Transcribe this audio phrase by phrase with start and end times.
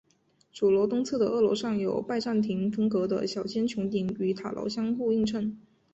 [0.51, 5.61] 主楼东侧的二楼上有拜占廷风格的小尖穹顶与塔楼相互映衬。